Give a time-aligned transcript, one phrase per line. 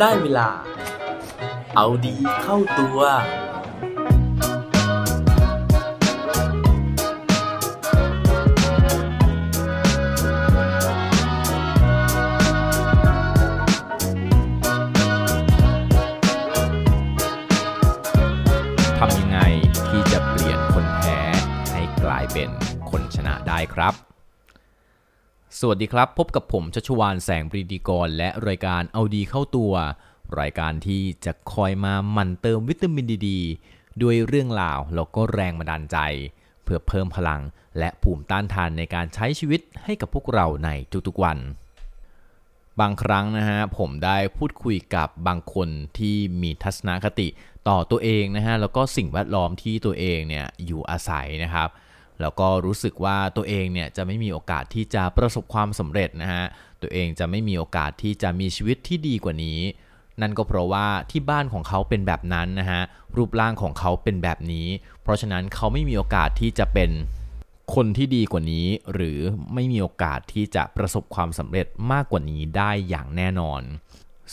[0.00, 0.48] ได้เวลา
[1.76, 2.98] เอาดีเข้าตัว
[18.98, 19.38] ทำยังไง
[19.88, 21.18] ที่จะเปลี่ยนคนแพ้
[21.72, 22.50] ให้กลายเป็น
[22.90, 24.09] คนชนะได้ครับ
[25.62, 29.72] สวัสดีครับ พบกับผมชัชวานแสงปรีดีกร และรายการเอาดีเข้าตัว
[30.40, 33.30] รายการที่จะคอยมาหมั่นเติมวิตามินดีด
[34.02, 35.98] ด้วยเรื่องราวแล้วก็แรงบันดาลใจ
[36.64, 37.40] เพื่อเพิ่มพลัง
[37.78, 40.70] และภูมิต้านทานในการใช้ชีวิตให้กับพวกเราใน
[41.06, 41.38] ทุกๆวัน
[42.80, 47.28] บางครั้งนะฮะผมได้พูดคุยกับบางคนที่มีทัศนคติ
[47.68, 51.70] ต่อตัวเองนะฮะแล้วก็สิ่งแวดล้อมที่ตัวเองเนี่ยอยู่อาศัยนะครับ
[52.20, 56.44] แล้วก็รู้สึกว่าตัวเองเนี่ยจะไม่มีโอกาสที่จะประสบความสำเร็จนะฮะ
[56.82, 59.60] ตัวเองจะไม่มีโอกาสที่จะมีชีวิตที่ดีกว่านี้
[60.20, 62.82] นั่นก็เพราะว่าที่บ้านของเขาเป็นแบบนั้นนะฮะ
[63.16, 64.66] รูปร่างของเขาเป็นแบบนี้
[65.02, 66.90] เพราะฉะนั้นเขาไม่มีโอกาสที่จะเป็น
[67.74, 69.18] คนที่ดีกว่านี้ หรือ
[69.54, 73.62] ไม่มีโอกาสที่จะประสบความสำเร็จมากกว่านี้ได้อย่างแน่นอน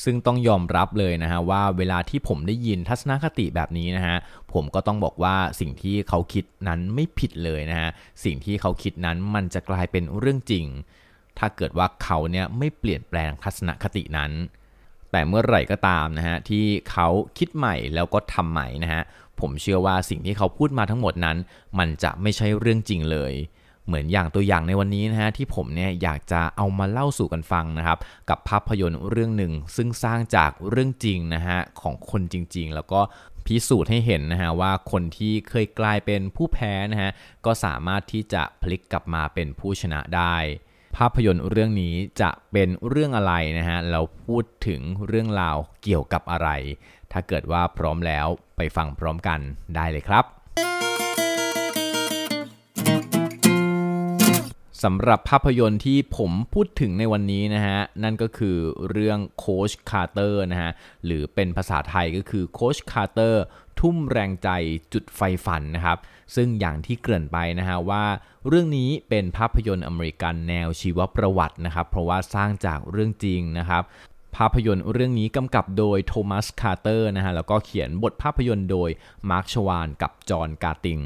[0.03, 4.17] ซึ่งต้องยอมรับเลยนะฮะว่าเวลาที่ผมได้ยินทัศนคติแบบนี้นะฮะ
[4.53, 7.90] ผมก็ต้องบอกว่าสิ่งที่เขาคิดนั้นไม่ผิดเลยนะฮะ
[8.23, 10.66] สิ่งที่เขาคิดนั้นมันจะกลายเป็นเรื่องจริง
[11.40, 14.31] ถ้าเกิดว่าเขาเนี่ยไม่เปลี่ยนแปลงทัศนคตินั้น
[15.12, 19.03] แต่เมื่อไหร่ก็ตามนะฮะที่เขาคิดใหม่แล้วก็ทำใหม่นะฮะ
[19.40, 21.38] ผมเชื่อว่าสิ่งที่เขาพูดมาทั้งหมดนั้น
[21.80, 23.34] มันจะไม่ใช่เรื่องจริงเลย
[23.88, 33.02] เหมือนอย่างตัวอย่างในวันนี้นะฮะที่ผมเนี่ยอยากจะเอามาเล่าสู่กันฟังนะครับกับภาพยนตร์เรื่องหนึ่ง ซึ่งสร้างจากเรื่องจริงนะฮะของคนจริง ๆ แล้วก็
[33.45, 37.11] พิสูจน์ให้เห็นนะฮะว่าคนที่เคยกลายเป็นผู้แพ้นะฮะ
[37.45, 40.35] ก็สามารถที่จะพลิกกลับมาเป็นผู้ชนะได้
[40.97, 46.49] ภาพยนตร์เรื่องนี้จะเป็นเรื่องอะไรนะฮะ เราพูดถึงเรื่องราวเกี่ยวกับอะไร
[47.12, 49.39] ถ้าเกิดว่าพร้อมแล้วไปฟังพร้อมกัน
[49.75, 50.37] ได้เลยครับ
[54.83, 58.57] สำหรับภาพยนตร์ที่ผมพูดถึงในวันนี้นะฮะ นั่นก็คือ
[58.89, 60.71] เรื่องโค้ชคาร์เตอร์นะฮะ
[61.05, 63.43] หรือเป็นภาษาไทยก็คือโค้ชคาร์เตอร์
[63.79, 64.49] ทุ่มแรงใจ
[64.93, 65.97] จุดไฟฝันนะครับ
[66.35, 68.05] ซึ่งอย่างที่เกริ่นไปนะฮะว่า
[68.47, 73.83] เรื่องนี้เป็นภาพยนตร์อเมริกันแนวชีวประวัตินะครับ เพราะว่าสร้างจากเรื่องจริงนะครับ
[74.35, 78.89] ภาพยนตร์เรื่องนี้กำกับโดยโทมัสคาร์เตอร์นะฮะแล้วก็เขียนบทภาพยนตร์โดย
[79.29, 81.01] มาร์คชวานกับจอห์นกาตินส์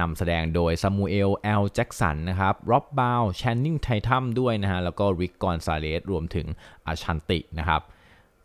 [0.00, 6.46] นำแสดงโดยซามูเอลแอลแจ็กสันนะครับร็อบบราวน์แชนนิงเททัมด้วยนะฮะ แล้วก็ริกกอนซาเลสรวมถึง
[6.86, 7.82] อาชันตินะครับ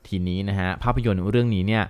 [0.08, 1.86] ทีนี้นะฮะ ภาพยนตร์เรื่องนี้เนี่ย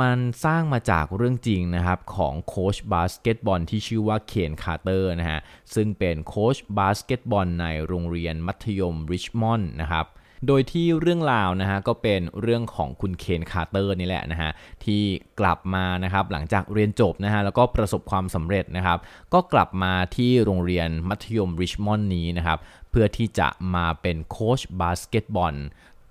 [0.00, 5.40] มันสร้างมาจากเรื่องจริงนะครับ ของโค้ชบาสเกตบอลที่ชื่อว่าเคนคาร์เตอร์นะฮะ
[5.74, 10.06] ซึ่งเป็นโค้ชบาสเกตบอลในโรงเรียนมัธยมริชมอนด์นะครับ
[10.46, 14.50] โดยที่เรื่องราวนะฮะก็เป็นเรื่องของคุณเคนคาร์เตอร์นี่แหละนะฮะ
[14.84, 15.02] ที่
[15.40, 18.98] กลับมานะครับหลังจากเรียนจบนะฮะแล้วก็ประสบความสำเร็จนะครับ
[19.34, 22.58] ก็กลับมาที่โรงเรียนมัธยมริชมอนด์นี้นะครับ
[22.90, 25.54] เพื่อที่จะมาเป็นโค้ชบาสเกตบอล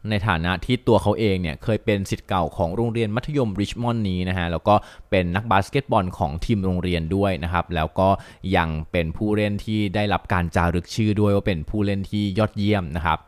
[0.09, 4.75] ในฐานะที่ตัวเขาเองเนี่ยเคยเป็นศิษย์เก่าของโรงเรียนมัธยมริชมอนด์นี้นะฮะแล้วก็
[5.09, 8.09] เป็นนักบาสเกตบอลของทีมโรงเรียนด้วยนะครับแล้วก็
[8.55, 13.19] ยังเป็นผู้เล่นที่ได้รับการจารึกชื่อด้วยว่าเป็นผู้เล่นที่ยอดเยี่ยมนะครับ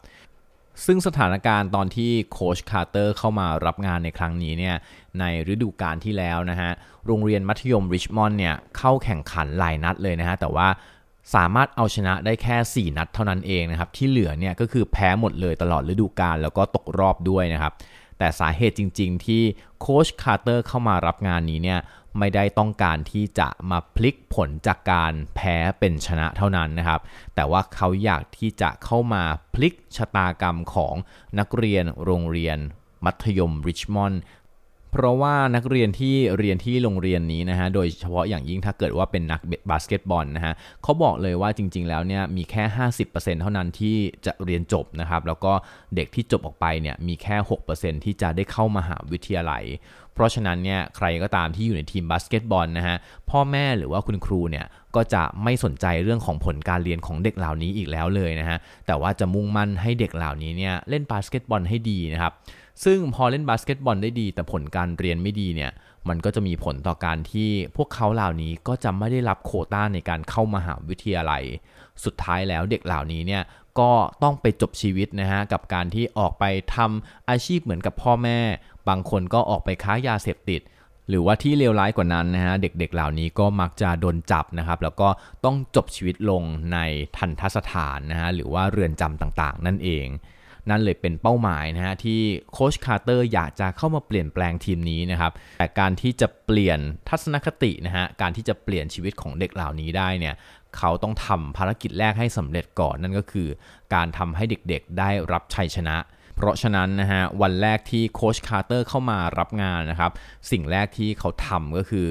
[0.85, 4.75] ซึ่งสถานการณ์ตอนที่โค้ชคาร์เตอร์เข้ามารับงานในครั้งนี้เนี่ย
[5.19, 5.23] ใน
[5.53, 6.71] ฤดูกาลที่แล้วนะฮะ
[7.05, 10.67] โรงเรียนมัธยมริชมอนด์เนี่ยเข้าแข่งขันหลายนัดเลยนะฮะแต่ว่า
[11.35, 17.73] สามารถเอาชนะได้แค่ 4 นัดเท่านั้นเองนะครับที่เหลือเนี่ยก็คือแพ้หมดเลยตลอดฤดูกาลแล้วก็ตกรอบด้วยนะครับ
[18.17, 19.41] แต่สาเหตุจริง ๆ ที่
[19.81, 21.79] โค้ชคาร์เตอร์เข้ามารับงานนี้เนี่ย
[22.19, 27.01] ไม่ได้ต้องการที่จะมาพลิกผลจากการแพ้เป็นชนะเท่านั้นนะครับ
[27.35, 30.95] แต่ว่าเขาอยากที่จะเข้ามาพลิกชะตากรรมของ
[31.39, 32.57] นักเรียนโรงเรียน
[33.05, 34.21] มัธยมริชมอนด์
[34.93, 42.63] เพราะว่านักเรียนที่เรียนที่โรงเรียนนี้นะฮะโดยเฉพาะอย่างยิ่งถ้าเกิดว่าเป็นนักบาสเกตบอลนะฮะเขาบอกเลยว่าจริง ๆ แล้วเนี่ยมีแค่
[43.03, 43.95] 50%เท่านั้นที่
[44.25, 45.53] จะเรียนจบนะครับแล้วก็
[45.95, 47.35] เด็กที่จบออกไปเนี่ยมีแค่
[47.71, 49.63] 6%ที่จะได้เข้ามหาวิทยาลัย
[50.13, 52.97] เพราะฉะนั้นเนี่ยใครก็ตามที่อยู่ในทีมบาสเกตบอลนะฮะ
[53.29, 58.57] พ่อแม่หรือว่าคุณครูเนี่ยก็จะไม่สนใจเรื่องของผลการเรียนของเด็กเหล่านี้อีกแล้วเลยนะฮะ
[58.87, 62.33] แต่ว่าจะมุ่งมั่นให้เด็กเหล่านี้เนี่ยเล่นบาสเกตบอลให้ดีนะครับ
[62.83, 65.71] ซึ่งพอเล่นบาสเกตบอลได้ดี แต่ผลการเรียนไม่ดีเนี่ย
[66.09, 71.43] มันก็จะมีผลต่อการที่พวกเขาเหล่านี้ก็จะไม่ได้รับโควต้าในการเข้ามหาวิทยาลัย
[72.03, 73.43] สุดท้ายแล้วเด็กเหล่านี้เนี่ย
[73.79, 73.91] ก็
[74.23, 76.43] ต้องไปจบชีวิตนะฮะกับการที่ออกไป
[76.75, 78.39] ทำอาชีพเหมือนกับพ่อแม่
[78.87, 80.61] บางคนก็ออกไปค้ายาเสพติด
[81.09, 85.09] หรือว่าที่เลวร้ายกว่านั้นนะฮะเด็กๆเหล่านี้ก็มักจะโดนจับนะครับ แล้วก็
[85.45, 86.43] ต้องจบชีวิตลง
[86.73, 86.77] ใน
[87.17, 90.07] ทันทสถานนะฮะหรือว่าเรือนจำต่างๆ นั่นเอง
[90.69, 92.19] นั่นเลยเป็นเป้าหมายนะฮะที่
[92.53, 96.79] โค้ชคาร์เตอร์อยากจะเข้ามาเปลี่ยนแปลงทีมนี้นะครับแต่การที่จะเปลี่ยน
[97.09, 100.35] ทัศนคตินะฮะการที่จะเปลี่ยนชีวิตของเด็กเหล่านี้ได้เนี่ย
[100.77, 103.47] เขาต้องทำภารกิจแรกให้สำเร็จก่อนนั่นก็คือ
[103.93, 105.95] การทำให้เด็กๆได้รับชัยชนะ
[106.35, 110.11] เพราะฉะนั้นนะฮะวันแรกที่โค้ชคาร์เตอร์เข้ามารับงานนะครับ
[110.51, 112.07] สิ่งแรกที่เขาทำก็คือ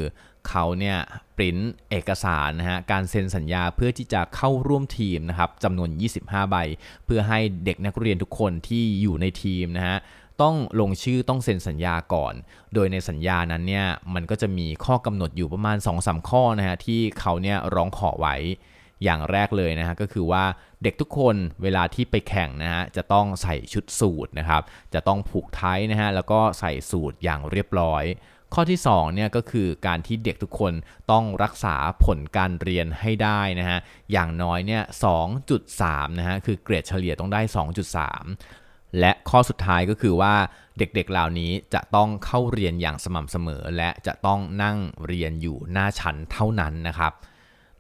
[0.49, 0.97] เขาเนี่ย
[1.37, 1.59] ปริ้น
[1.91, 5.91] เอกสารนะฮะการเซ็นสัญญาเพื่อที่จะเข้าร่วมทีมนะครับจำนวน
[6.21, 6.57] 25 ใบ
[7.05, 9.97] เพื่อให้เด็กนักเรียนทุกคนที่อยู่ในทีมนะฮะ
[10.43, 12.35] ต้องลงชื่อต้องเซ็นสัญญาก่อน
[12.75, 18.37] โดยในสัญญานั้นเนี่ยมันก็จะมีข้อกำหนดอยู่ประมาณ 2-3 ข้อนะฮะที่เขาเนี่ยร้องขอไว้
[19.05, 20.45] อย่างแรกเลยนะฮะก็คือว่า
[20.83, 24.63] เด็กทุกคนเวลาที่ไปแข่งนะฮะจะต้องใส่ชุดสูทนะครับ
[24.95, 28.05] จะต้องผูกไทนะฮะแล้วก็ใส่สูทอย่างเรียบร้อย
[28.55, 30.73] ข้อที่2เนี่ยก็คือการที่เด็กทุกคน
[31.11, 33.79] ต้องรักษาผลการเรียนให้ได้นะฮะ
[34.13, 34.83] อย่างน้อยเนี่ย
[35.51, 37.41] 2.3 นะฮะคือเกรดเฉลี่ยต้องได้
[38.21, 40.35] 2.3และข้อสุดท้ายก็คือว่า
[40.79, 47.13] เด็กๆเหล่านี้จะต้องเข้าเรียนอย่างสม่ำเสมอ และจะต้องนั่งเรียนอยู่หน้าชั้นเท่านั้นนะครับ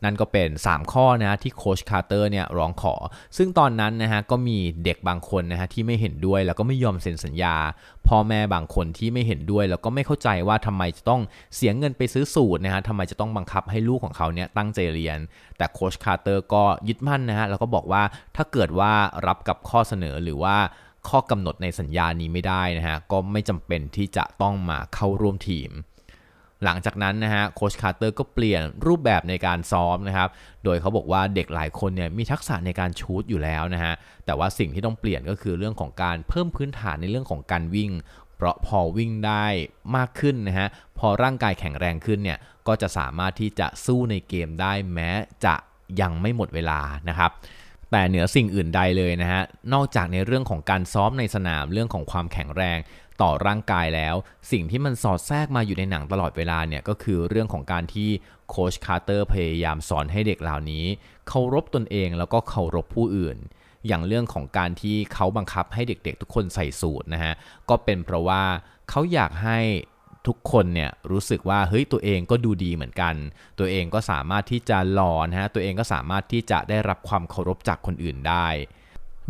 [0.04, 2.94] นั่นก็เป็น 3 ข้อนะที่โคชคาร์เตอร์เนี่ยร้องขอ
[3.36, 7.56] ซึ่งตอนนั้นนะฮะก็มีเด็กบางคนนะฮะที่ไม่เห็นด้วยแล้วก็ไม่ยอมเซ็นสัญญา
[8.08, 11.20] พ่อแม่บางคนที่ไม่เห็นด้วย แล้วก็ไม่เข้าใจว่าทำไมจะต้อง
[11.54, 15.18] เสียเงินไปซื้อสูทนะฮะทำไมจะต้องบังคับให้ลูกของเขาเนี่ยตั้งใจเรียน
[15.58, 18.02] แต่โค้ชคาร์เตอร์ก็ยึดมั่นนะฮะแล้วก็บอกว่า
[18.36, 18.92] ถ้าเกิดว่า
[19.26, 20.56] รับกับข้อเสนอหรือว่า
[21.08, 25.70] ข้อกำหนดในสัญญานี้ไม่ได้นะฮะก็ไม่จำเป็นที่จะต้องมาเข้าร่วมทีม
[26.64, 30.28] หลังจากนั้นนะฮะโค้ชคาร์เตอร์ก็เปลี่ยนรูปแบบในการซ้อมนะครับ
[30.64, 33.94] โดยเขาบอกว่าเด็กหลายคนเนี่ยมีทักษะในการชู้ตอยู่แล้วนะฮะ
[34.26, 37.90] แต่ว่าสิ่งที่ต้องเปลี่ยนก็คือเรื่องของการเพิ่มพื้นฐานในเรื่องของการวิ่ง
[38.36, 39.46] เพราะพอวิ่งได้
[39.96, 40.68] มากขึ้นนะฮะ
[40.98, 45.10] พอร่างกายแข็งแรงขึ้นเนี่ย ก็จะสามารถที่จะสู้ในเกมได้แม้
[45.44, 45.54] จะ
[46.00, 47.32] ยังไม่หมดเวลานะครับ
[47.90, 49.42] แต่เหนือสิ่งอื่นใดเลยนะฮะ
[49.74, 52.78] นอกจากในเรื่องของการซ้อมในสนามเรื่องของความแข็งแรง
[53.22, 54.14] ต่อร่างกายแล้ว
[54.50, 58.10] สิ่งที่มันสอดแทรกมาอยู่ในหนังตลอดเวลาเนี่ยก็คือเรื่องของการที่
[58.50, 60.84] โคชคาร์เตอร์พยายามสอนให้เด็กเหล่านี้
[61.28, 63.38] เคารพตนเองแล้วก็เคารพผู้อื่น
[63.86, 67.34] อย่างเรื่องของการที่เขาบังคับให้เด็กๆ ทุกคนใส่สูทนะฮะ
[67.68, 68.42] ก็เป็นเพราะว่า
[68.90, 69.58] เขาอยากให้
[70.26, 73.14] ทุกคนเนี่ยรู้สึกว่าเฮ้ยตัวเองก็ดูดีเหมือนกัน
[73.58, 78.48] ตัวเองก็สามารถที่จะหล่อนะฮะตัวเองก็สามารถที่จะได้รับความเคารพจากคนอื่นได้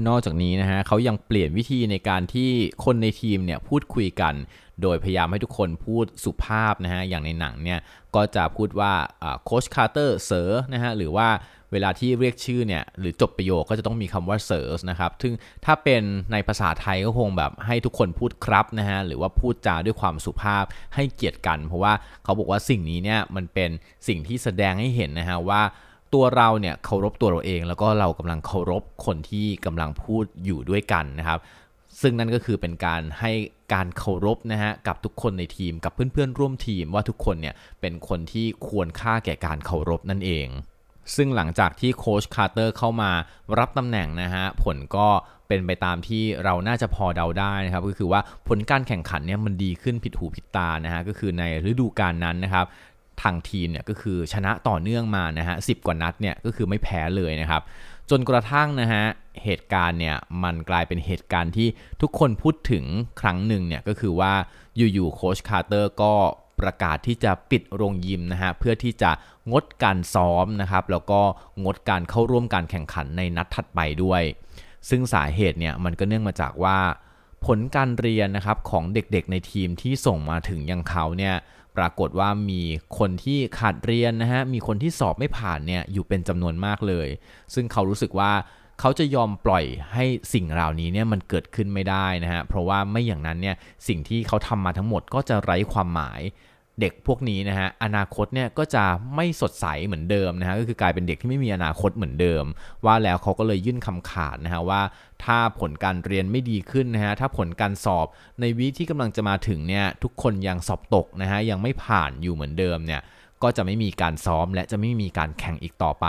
[0.08, 2.50] นอกจากนี้นะฮะเขายังเปลี่ยนวิธีในการที่
[2.84, 4.34] คนในทีมเนี่ยพูดคุยกัน
[4.82, 7.78] โดยพยายามให้ทุกคนพูดสุภาพนะฮะอย่างในหนังเนี่ย
[8.14, 8.92] ก็จะพูดว่า
[9.44, 11.28] โค้ชคาร์เตอร์เซอร์นะฮะหรือว่า
[11.72, 15.34] เวลาที่เรียกชื่อเนี่ยหรือจบประโยคก็จะต้องมีคำว่าเซอร์นะครับซึ่ง
[15.64, 16.02] ถ้าเป็น
[16.32, 20.64] ในภาษาไทยก็คงแบบให้ทุกคนพูดครับนะฮะหรือว่าพูดจาด้วยความสุภาพ
[20.94, 21.92] ให้เกียรติกัน เพราะว่า
[22.24, 23.70] เขาบอกว่าสิ่งนี้เนี่ยมันเป็น
[24.08, 25.62] สิ่งที่แสดงให้เห็นนะฮะว่า
[26.14, 31.38] ตัวเราเนี่ยเคารพตัวเราเอง แล้วก็เรากำลังเคารพคนที่กำลังพูดอยู่ด้วยกันนะครับ
[32.00, 33.32] ซึ่งนั่นก็คือเป็นการให้
[33.74, 40.48] การเคารพนะฮะกับทุกคนในทีมกับเพื่อนๆร่วมทีมว่าทุกคนเนี่ยเป็นคนที่ควรค่าแก่การเคารพนั่นเอง
[41.16, 43.10] ซึ่งหลังจากที่โค้ชคาร์เตอร์เข้ามา
[43.58, 45.08] รับตำแหน่งนะฮะ ผลก็
[45.48, 52.66] เป็นไปตามที่เราน่าจะพอเดาได้นะครับ ก็คือว่าผลการแข่งขันเนี่ยมันดีขึ้นผิดหูผิดตานะฮะ ก็คือในฤดูกาลนั้นนะครับ
[53.22, 57.62] ทางทีมเนี่ยก็คือชนะต่อเนื่องมานะฮะสิบกว่านัดเนี่ยก็คือไม่แพ้เลยนะครับ
[58.10, 59.04] จนกระทั่งนะฮะ
[59.44, 61.68] เหตุการณ์เนี่ยมันกลายเป็นเหตุการณ์ที่
[62.00, 62.84] ทุกคนพูดถึง
[63.20, 64.32] ครั้งหนึ่งเนี่ยก็คือว่า
[64.76, 66.12] อยู่ๆโค้ชคาร์เตอร์ก็
[66.60, 69.10] ประกาศที่จะปิดโรงยิมนะฮะเพื่อที่จะ
[69.50, 71.20] งดการซ้อมนะครับแล้วก็
[71.64, 74.22] งดการเข้าร่วมการแข่งขันในนัดถัดไปด้วย
[74.88, 76.78] ซึ่งสาเหตุเนี่ยมันก็เนื่องมาจากว่า
[77.46, 81.34] ผลการเรียนนะครับของเด็กๆในทีมที่ส่งมาถึงยังเขาเนี่ย
[81.76, 82.62] ปรากฏว่ามี
[82.98, 87.08] คนที่ขาดเรียนนะฮะ มีคนที่สอบไม่ผ่านเนี่ยอยู่เป็นจำนวนมากเลย
[87.54, 88.32] ซึ่งเขารู้สึกว่า
[88.80, 93.56] เขาจะยอมปล่อยให้สิ่งเหล่านี้เนี่ยมันเกิดขึ้นไม่ได้นะฮะ เพราะว่าไม่อย่างนั้นเนี่ย
[93.88, 96.20] สิ่งที่เขาทำมาทั้งหมดก็จะไร้ความหมาย
[96.80, 98.84] เด็กพวกนี้นะฮะอนาคตเนี่ยก็จะ
[99.16, 102.44] ไม่สดใสเหมือนเดิมนะฮะก็คือกลายเป็นเด็กที่ไม่มีอนาคตเหมือนเดิม
[102.84, 104.82] ว่าแล้วเขาก็เลยยื่นคำขาดนะฮะว่า
[105.24, 108.06] ถ้าผลการเรียนไม่ดีขึ้นนะฮะถ้าผลการสอบ
[108.40, 113.00] ในวิที่กำลังจะมาถึงเนี่ยทุกคนยังสอบตกนะฮะยังไม่ผ่านอยู่เหมือนเดิมเนี่ย
[113.42, 116.06] ก็จะไม่มีการซ้อมและจะไม่มีการแข่งอีกต่อไป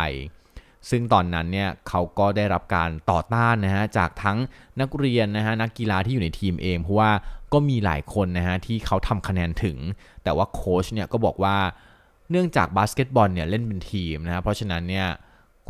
[0.90, 4.38] ซึ่งตอนนั้นเนี่ยเขาก็ได้รับการต่อต้านนะฮะจากทั้ง
[4.82, 7.12] นักเรียนนะฮะนักกีฬาที่อยู่ในทีมเองเพราะว่า
[7.54, 9.78] ก็มีหลายคนนะฮะที่เขาทำคะแนนถึง
[10.24, 11.58] แต่ว่าโค้ชเนี่ยก็บอกว่า
[12.32, 15.08] เนื่องจากบาสเกตบอลเนี่ยเล่นเป็นทีมนะฮะเพราะฉะนั้นเนี่ย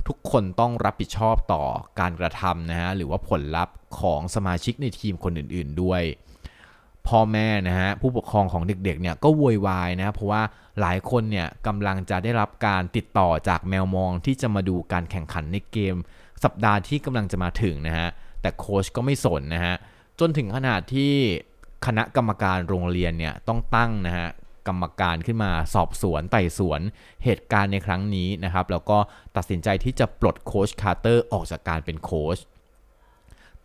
[0.07, 1.63] ทุกคนต้องรับผิดชอบต่อ
[1.99, 6.01] การกระทำนะฮะหรือว่าผลลัพธ์ของสมาชิกในทีมคนอื่น ๆด้วย
[7.07, 10.41] พ่อแม่นะฮะผู้ปกครองของเด็กๆเนี่ยก็โวยวายนะเพราะว่า
[10.79, 15.95] หลายคนเนี่ยกำลังจะได้รับการติดต่อจากแมวมองที่จะมาดูการแข่งขันในเกม
[16.43, 18.09] สัปดาห์ที่กำลังจะมาถึงนะฮะ
[18.41, 19.75] แต่โค้ชก็ไม่สนนะฮะ
[20.19, 21.13] จนถึงขนาดที่
[21.85, 24.29] คณะกรรมการโรงเรียนเนี่ยต้องตั้งนะฮะ
[24.67, 26.81] กรรมการขึ้นมาสอบสวนไต่สวน
[27.23, 28.97] เหตุการณ์ในครั้งนี้นะครับแล้วก็
[29.35, 32.37] ตัดสินใจที่จะปลดโค้ชคาร์เตอร์ออกจากการเป็นโค้ช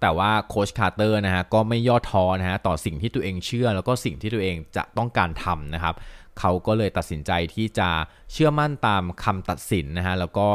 [0.00, 5.94] แต่ว่าโค้ชคาร์เตอร์นะฮะก็ไม่ย่อท้อนะฮะต่อสิ่งที่ตัวเองเชื่อแล้วก็สิ่งที่ตัวเองจะต้องการทำนะครับ
[6.38, 7.90] เขาก็เลยตัดสินใจที่จะ
[8.33, 10.49] เชื่อมั่นตามคำตัดสินนะฮะแล้วก็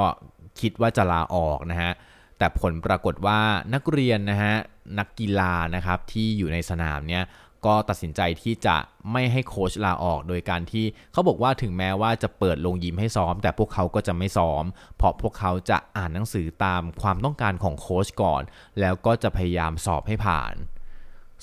[0.60, 1.92] คิดว่าจะลาออกนะฮะ
[2.38, 3.40] แต่ผลปรากฏว่า
[3.74, 4.56] นักเรียนนะฮะ
[5.00, 7.24] นักกีฬานะครับที่อยู่ในสนามเนี่ย
[7.66, 8.78] ก็ตัดสินใจที่จะ
[9.12, 14.64] ไม่ให้โค้ชลาออก โดยการที่เขาบอกว่าถึงแม้ว่าจะเปิดลงยิมให้ซ้อม แต่พวกเขาก็จะไม่ซ้อม
[14.98, 18.42] เพราะพวกเขาจะอ่านหนังสือตามความต้องการของโค้ชก่อน
[18.80, 20.54] แล้วก็จะพยายามสอบให้ผ่าน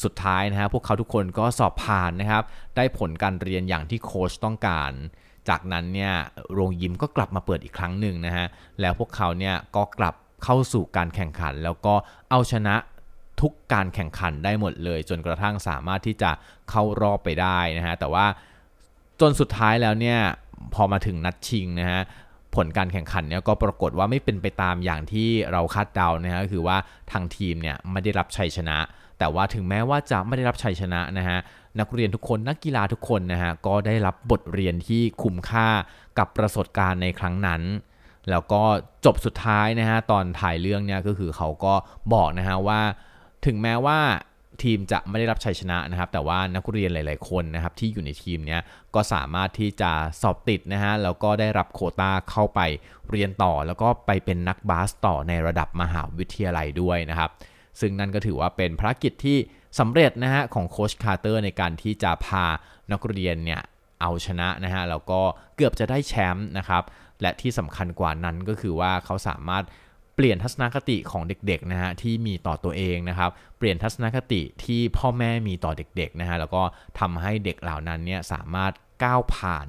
[0.04, 2.42] สุดท้ายนะฮะพวกเขาทุกคนก็สอบผ่านนะครับ
[2.76, 4.92] ได้ผลการเรียนอย่างที่โค้ชต้องการ
[5.49, 6.12] จากนั้นเนี่ย
[6.54, 8.47] โรงยิมก็กลับมาเปิดอีกครั้งหนึ่งนะฮะ
[8.80, 11.94] แล้วพวกเขาเนี่ยก็กลับเข้าสู่การแข่งขัน แล้วก็
[12.30, 12.75] เอาชนะ
[13.40, 16.30] ทุกการแข่งขันได้หมดเลย จนกระทั่งสามารถที่จะ
[16.70, 18.26] เข้ารอบไปได้นะฮะแต่ว่า
[19.20, 20.18] จนสุดท้ายแล้วเนี่ย
[20.75, 22.00] พอมาถึงนัดชิงนะฮะ
[22.54, 26.76] ผลการแข่งขันเนี่ยก็ปรากฏว่าไม่เป็นไปตามอย่างที่เราคาดเดานะฮะคือว่า
[27.12, 28.76] ทางทีมเนี่ยไม่ได้รับชัยชนะ
[29.20, 31.38] แต่ว่าถึงแม้ว่าจะไม่ได้รับชัยชนะนะฮะ
[31.80, 35.68] นักเรียนทุกคนนักกีฬาทุกคนนะฮะก็ได้รับบทเรียนที่คุ้มค่า
[36.18, 37.62] กับประสบการณ์ในครั้งนั้น
[38.30, 38.62] แล้วก็
[39.04, 41.74] จบสุดท้ายนะฮะตอนถ่ายเรื่องเนี่ยก็คือเขาก็
[42.12, 42.80] บอกนะฮะว่า
[43.46, 43.98] ถึงแม้ว่า
[44.62, 48.58] ทีมจะไม่ได้รับชัยชนะนะครับ แต่ว่านักเรียนหลาย ๆ คนนะครับที่อยู่ในทีมนี้
[48.94, 49.90] ก็สามารถที่จะ
[50.22, 52.60] สอบติดนะฮะแล้วก็ได้รับโคต้าเข้าไป
[53.10, 57.30] เรียนต่อ แล้วก็ไปเป็นนักบาสต่อในระดับมหาวิทยาลัยด้วยนะครับ
[57.80, 59.38] ซึ่งนั่นก็ถือว่าเป็นภารกิจที่
[59.78, 62.44] สำเร็จนะฮะของโค้ชคาร์เตอร์ในการที่จะพา
[62.92, 63.60] นักเรียนเนี่ย
[64.00, 65.20] เอาชนะนะฮะแล้วก็
[65.56, 66.82] เกือบจะได้แชมป์นะครับ
[67.20, 69.64] และที่สำคัญกว่านั้นก็คือว่าเขาสามารถ
[70.16, 76.62] เปลี่ยนทัศนคติของเด็กๆนะฮะที่มีต่อตัวเองนะครับเปลี่ยนทัศนคติที่พ่อแม่มีต่อเด็กๆนะฮะแล้วก็
[77.00, 78.72] ทำให้เด็กเหล่านั้นเนี่ยสามารถ
[79.04, 79.66] ก้าวผ่าน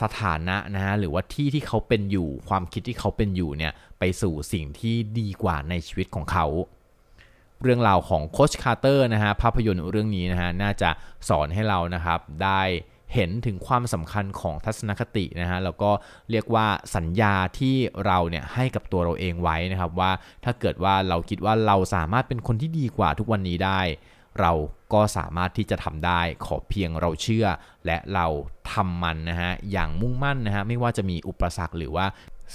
[0.00, 6.46] สถานะนะฮะหรือว่าที่ที่เขาเป็นอยู่ ความคิดที่เขาเป็นอยู่เนี่ยไปสู่สิ่งที่ดีกว่าในชีวิตของเขา
[7.62, 10.90] เรื่องราวของโคชคาร์เตอร์นะฮะภาพยนตร์เรื่องนี้นะฮะน่าจะ
[11.28, 12.62] สอนให้เรานะครับได้
[13.14, 15.90] เห็นถึงความสำคัญของทัศนคตินะฮะแล้วก็
[16.30, 20.10] เรียกว่าสัญญาที่เราเนี่ยให้กับตัวเราเองไว้นะครับว่า
[20.44, 23.80] ถ้าเกิดว่าเราคิดว่าเราสามารถเป็นคนที่ดีกว่าทุกวันนี้ได้
[24.40, 24.52] เรา
[24.92, 27.46] ก็สามารถที่จะทำได้ขอเพียงเราเชื่อ
[27.86, 28.26] และเรา
[28.72, 32.06] ทำมันนะฮะอย่างมุ่งมั่นนะฮะไม่ว่าจะมีอุปสรรคหรือว่า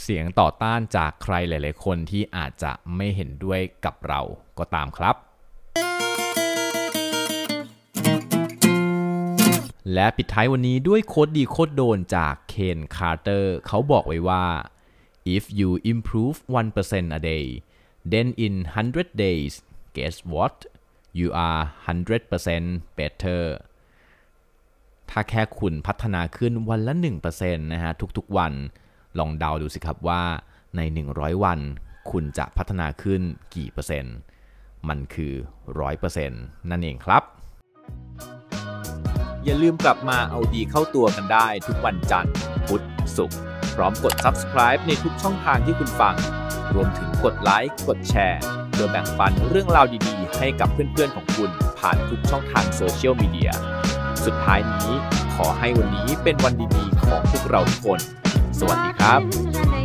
[0.01, 4.21] เสียงต่อต้านจากใครหลาย ๆ คนที่อาจจะไม่เห็นด้วยกับเรา
[4.59, 5.15] ก็ตามครับ
[9.93, 14.45] และปิดท้ายวันนี้ด้วย quote ดี quote โดนจากเคนคาร์เตอร์เขาบอกไว้ว่า
[15.35, 16.37] if you improve
[16.77, 17.45] 1% a day
[18.11, 18.55] then in
[18.87, 19.53] 100 days
[19.95, 20.55] guess what
[21.19, 21.61] you are
[22.27, 23.43] 100% better
[25.09, 26.93] ถ้าแค่คุณพัฒนาขึ้นวันละ
[27.29, 28.53] 1%นะฮะทุกๆวัน
[29.19, 30.23] ลองเดาดูสิครับว่า
[30.75, 30.81] ใน
[31.13, 31.59] 100 วัน
[32.11, 33.21] คุณจะพัฒนาขึ้น
[33.55, 34.15] กี่เปอร์เซ็นต์
[34.89, 35.33] มันคือ
[36.01, 37.23] 100%นั่นเองครับ
[39.43, 42.33] อย่าลืมกลับมาเอาดีเข้าตัวกันได้ทุกวันจันทร์
[42.67, 42.83] พุธ
[43.17, 43.39] ศุกร์
[43.75, 46.15] พร้อมกด subscribe ในทุกช่องทางที่คุณฟัง
[46.73, 51.49] รวมถึงกดไลค์ กดแชร์เพื่อแบ่งปันเรื่องราวดีๆ ให้กับเพื่อนๆของคุณ
[51.79, 53.51] ผ่านทุกช่องทางโซเชียลมีเดีย
[54.25, 54.91] สุดท้ายนี้
[55.35, 57.99] ขอให้วันนี้เป็นวันดีๆ ของพวกเราทุกคน
[58.59, 59.78] สวัสดีครับ